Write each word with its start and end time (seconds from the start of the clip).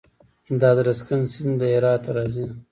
د 0.59 0.61
ادرسکن 0.71 1.21
سیند 1.31 1.55
له 1.59 1.67
هرات 1.73 2.03
راځي 2.15 2.45